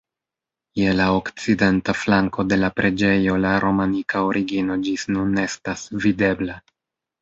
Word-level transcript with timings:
Je 0.79 0.95
la 0.99 1.05
okcidenta 1.17 1.95
flanko 2.05 2.47
de 2.55 2.59
la 2.63 2.71
preĝejo 2.81 3.37
la 3.45 3.53
romanika 3.69 4.27
origino 4.33 4.83
ĝis 4.89 5.09
nun 5.15 5.41
estas 5.49 5.89
videbla. 6.05 6.63